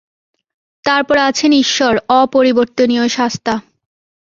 তারপর 0.85 1.17
আছেন 1.19 1.51
ঈশ্বর, 1.55 1.93
অপরিবর্তনীয় 2.19 3.05
শাস্তা। 3.07 3.53